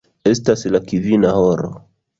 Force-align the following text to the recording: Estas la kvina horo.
Estas 0.29 0.65
la 0.77 0.83
kvina 0.89 1.37
horo. 1.45 1.73